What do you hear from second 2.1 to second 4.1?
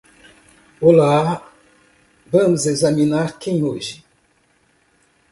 vamos examinar quem hoje?